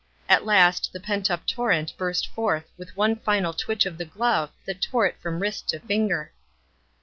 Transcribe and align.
At 0.27 0.45
last 0.47 0.91
the 0.93 0.99
pent 0.99 1.29
up 1.29 1.45
tor 1.45 1.67
rent 1.67 1.93
burst 1.95 2.25
forth 2.29 2.71
with 2.75 2.97
one 2.97 3.17
final 3.17 3.53
twitch 3.53 3.85
of 3.85 3.99
the 3.99 4.03
glove 4.05 4.49
that 4.65 4.81
tore 4.81 5.05
it 5.05 5.19
from 5.21 5.39
wrist 5.43 5.69
to 5.69 5.79
finger. 5.79 6.31